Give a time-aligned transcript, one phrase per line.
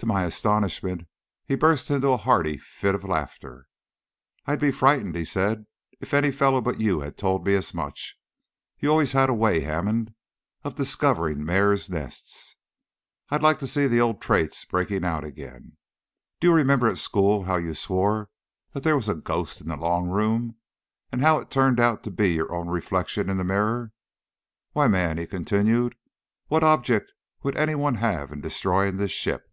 [0.00, 1.08] To my astonishment
[1.44, 3.66] he burst into a hearty fit of laughter.
[4.46, 5.66] "I'd be frightened," he said,
[6.00, 8.16] "if any fellow but you had told me as much.
[8.78, 10.14] You always had a way, Hammond,
[10.62, 12.54] of discovering mares' nests.
[13.30, 15.76] I like to see the old traits breaking out again.
[16.38, 18.30] Do you remember at school how you swore
[18.74, 20.54] there was a ghost in the long room,
[21.10, 23.90] and how it turned out to be your own reflection in the mirror.
[24.74, 25.96] Why, man," he continued,
[26.46, 27.12] "what object
[27.42, 29.46] would any one have in destroying this ship?